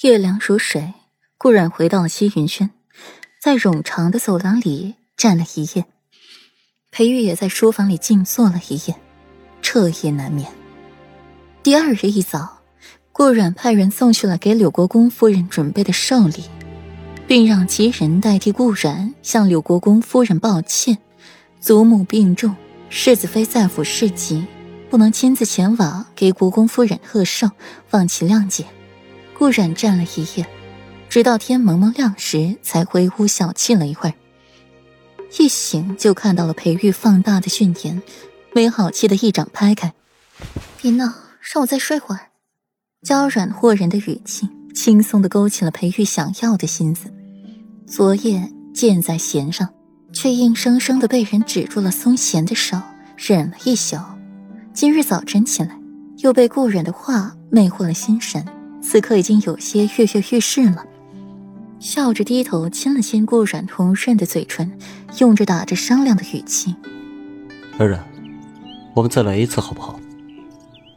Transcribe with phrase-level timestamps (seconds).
[0.00, 0.94] 月凉如水，
[1.36, 2.70] 顾然回到了西云轩，
[3.40, 5.84] 在冗长的走廊里站了一夜。
[6.90, 8.96] 裴玉也在书房里静坐了一夜，
[9.60, 10.50] 彻夜难眠。
[11.62, 12.62] 第二日一早，
[13.12, 16.44] 顾阮派人送去了给柳国公夫人准备的寿礼，
[17.28, 20.98] 并让其人代替顾阮向柳国公夫人抱歉。
[21.60, 22.56] 祖母病重，
[22.88, 24.44] 世子妃在府侍疾，
[24.90, 27.50] 不能亲自前往给国公夫人贺寿，
[27.90, 28.64] 望其谅解。
[29.42, 30.46] 顾阮站了一夜，
[31.08, 34.14] 直到天蒙蒙亮时，才回屋小憩了一会儿。
[35.36, 38.00] 一醒就看到了裴玉放大的俊颜，
[38.54, 39.94] 没好气的一掌拍开
[40.80, 42.28] ：“别闹，让我再睡会儿。”
[43.02, 47.12] 娇软惑人的语气，轻松的勾起了裴玉想要的心思。
[47.84, 49.68] 昨夜箭在弦上，
[50.12, 52.80] 却硬生生的被人止住了松弦的手，
[53.16, 53.96] 忍了一宿。
[54.72, 55.76] 今日早晨起来，
[56.18, 58.46] 又被顾忍的话魅惑了心神，
[58.82, 60.84] 此刻已经有些跃跃欲试了。
[61.78, 64.70] 笑着低头亲了亲顾阮红润的嘴唇，
[65.18, 66.76] 用着打着商量的语气
[67.78, 68.04] ：“软软，
[68.94, 69.98] 我们再来一次好不好？”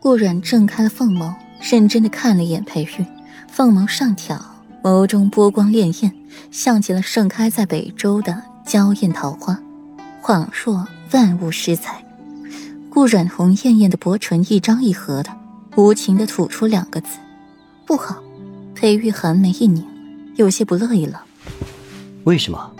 [0.00, 3.06] 顾阮睁开了凤眸，认真的看了一眼裴玉，
[3.48, 4.38] 凤眸上挑，
[4.82, 6.12] 眸中波光潋滟，
[6.50, 9.58] 像极了盛开在北周的娇艳桃花，
[10.22, 12.04] 恍若万物施彩。
[12.90, 15.30] 顾阮红艳艳的薄唇一张一合的，
[15.76, 17.16] 无情的吐出两个字
[17.86, 18.22] ：“不好。”
[18.74, 19.84] 裴玉寒眉一拧。
[20.36, 21.22] 有些不乐意了。
[22.24, 22.72] 为什么？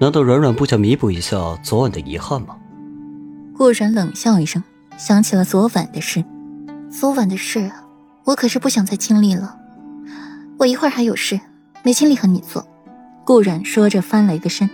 [0.00, 2.56] 难道软软不想弥补一下昨晚的遗憾吗？
[3.56, 4.60] 顾然冷笑一声，
[4.96, 6.24] 想起了昨晚的事。
[6.90, 7.70] 昨晚的事，
[8.24, 9.56] 我可是不想再经历了。
[10.58, 11.38] 我一会儿还有事，
[11.84, 12.66] 没精力和你做。
[13.24, 14.68] 顾然说着，翻了一个身，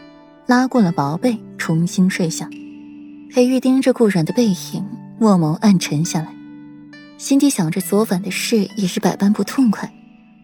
[0.46, 2.48] 拉过了薄被，重新睡下。
[3.30, 4.86] 裴玉盯着顾然的背影，
[5.18, 6.34] 墨眸暗沉下来，
[7.20, 9.92] 心底想着昨晚的事，也是百般不痛快。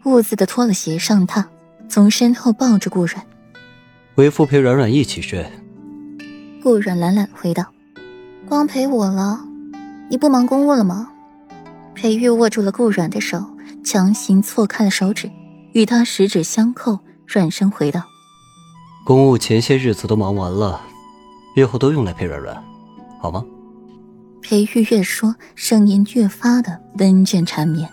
[0.05, 1.43] 兀自的脱了鞋上榻，
[1.89, 3.25] 从身后抱着顾软。
[4.17, 5.51] 为父陪软软一起睡。
[6.63, 7.65] 顾软懒懒回道
[8.47, 9.41] ：“光陪我了，
[10.11, 11.09] 你不忙公务了吗？”
[11.97, 13.43] 裴玉握住了顾软的手，
[13.83, 15.31] 强行错开了手指，
[15.73, 18.03] 与他十指相扣，软声回道
[19.07, 20.83] ：“公务前些日子都忙完了，
[21.57, 22.63] 日后都用来陪软软，
[23.19, 23.43] 好吗？”
[24.49, 27.91] 裴玉越说，声音越发的温倦缠绵。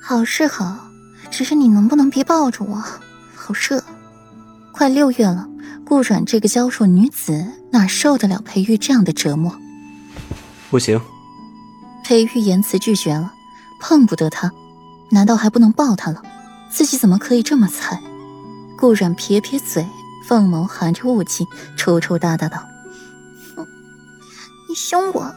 [0.00, 0.78] 好是好。
[1.28, 2.76] 只是你能不能别抱着我，
[3.34, 3.82] 好热。
[4.70, 5.48] 快六月了，
[5.84, 9.52] 顾阮这个娇弱女子哪受得了裴玉这样的折磨？
[10.70, 11.00] 不行。
[12.04, 13.32] 裴玉言辞拒绝了，
[13.80, 14.52] 碰不得他，
[15.10, 16.22] 难道还不能抱他了？
[16.70, 18.00] 自己怎么可以这么惨？
[18.78, 19.84] 顾阮撇撇嘴，
[20.28, 21.44] 凤眸含着雾气，
[21.76, 22.64] 抽抽搭搭道
[23.56, 23.66] ：“哼，
[24.68, 25.34] 你凶我。”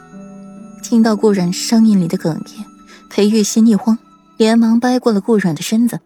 [0.89, 2.65] 听到顾阮声音里的哽咽，
[3.11, 3.99] 裴玉心一慌。
[4.37, 5.99] 连忙掰过了顾软的身子，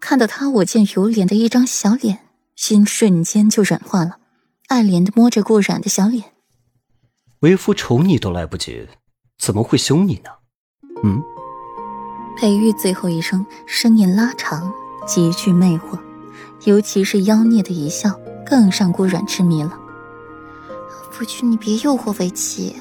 [0.00, 2.20] 看到他我见犹怜的一张小脸，
[2.56, 4.16] 心瞬间就软化了，
[4.68, 6.32] 爱怜的摸着顾软的小脸。
[7.40, 8.88] 为夫宠你都来不及，
[9.38, 10.30] 怎么会凶你呢？
[11.04, 11.20] 嗯。
[12.38, 14.72] 裴玉最后一声，声音拉长，
[15.06, 16.00] 极具魅惑，
[16.64, 19.78] 尤其是妖孽的一笑，更让顾软痴迷了。
[21.10, 22.74] 夫君，你别诱惑为妻，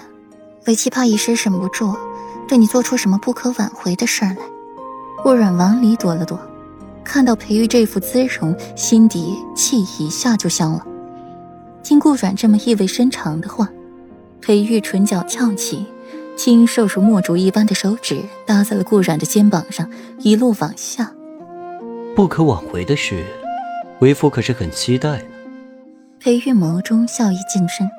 [0.69, 1.97] 为妻怕一时忍不住，
[2.47, 4.37] 对你做出什么不可挽回的事儿来。
[5.23, 6.39] 顾阮往里躲了躲，
[7.03, 10.85] 看到裴玉这副姿容，心底气一下就消了。
[11.81, 13.67] 听顾阮这么意味深长的话，
[14.41, 15.87] 裴玉唇角翘起，
[16.37, 21.11] 轻瘦如墨竹一般的手指搭在了顾阮的肩膀上，一路往下。
[22.15, 23.25] 不可挽回的事，
[24.01, 25.25] 为夫可是很期待呢。
[26.19, 27.89] 裴玉眸中笑意尽深，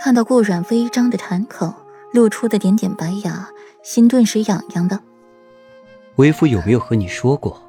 [0.00, 1.74] 看到顾阮微张的谈口，
[2.14, 3.48] 露出的点点白牙，
[3.82, 5.00] 心顿时痒痒的。
[6.14, 7.60] 为夫有没有和你说过，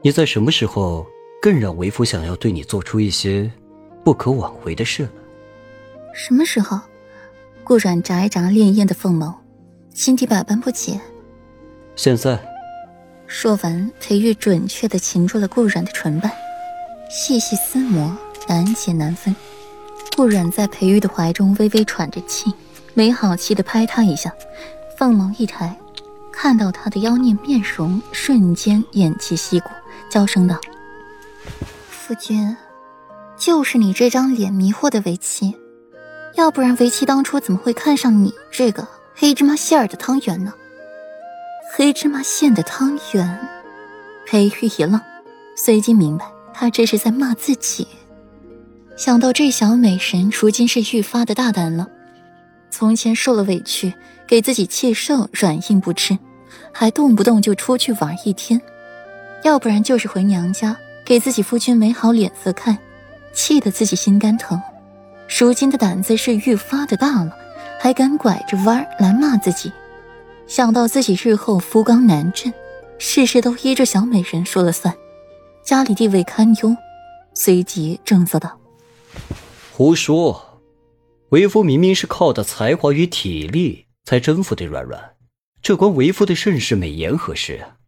[0.00, 1.04] 你在什么时候
[1.42, 3.50] 更让为夫想要对你做出一些
[4.04, 5.10] 不可挽回的事了？
[6.14, 6.80] 什么时候？
[7.64, 9.34] 顾阮眨一眨潋滟的凤眸，
[9.92, 11.00] 心底百般不解。
[11.96, 12.38] 现在。
[13.26, 16.30] 说完，裴玉准确的擒住了顾阮的唇瓣，
[17.10, 18.16] 细细撕磨，
[18.46, 19.34] 难解难分。
[20.14, 22.52] 顾阮在裴玉的怀中微微喘着气，
[22.94, 24.32] 没好气的拍他一下，
[24.96, 25.76] 凤眸一抬。
[26.32, 29.70] 看到他的妖孽面容，瞬间偃旗息鼓，
[30.10, 30.58] 娇声道
[31.88, 32.56] ：“夫君，
[33.36, 35.56] 就是你这张脸迷惑的为妻，
[36.34, 40.52] 要不然为妻当初怎么会看上你这个黑芝麻馅儿的汤圆呢？”
[41.72, 43.48] 黑芝麻馅的汤圆，
[44.26, 45.00] 裴玉一愣，
[45.56, 47.86] 随即明白他这是在骂自己。
[48.96, 51.88] 想到这小美人如今是愈发的大胆了，
[52.74, 53.94] 从前受了委屈。
[54.26, 56.18] 给自己气受软硬不吃，
[56.72, 58.58] 还动不动就出去玩一天，
[59.42, 60.74] 要不然就是回娘家
[61.04, 62.78] 给自己夫君没好脸色看，
[63.34, 64.58] 气得自己心肝疼。
[65.38, 67.36] 如今的胆子是愈发的大了，
[67.78, 69.70] 还敢拐着弯来骂自己。
[70.46, 72.50] 想到自己日后福冈南镇，
[72.98, 74.94] 事事都依着小美人说了算，
[75.62, 76.74] 家里地位堪忧，
[77.34, 78.58] 随即正色道
[79.70, 80.53] ：“胡说！
[81.34, 85.16] 为夫明明是靠的才华与体力才征服的软软，
[85.60, 87.78] 这关为夫的盛世美颜何事啊？”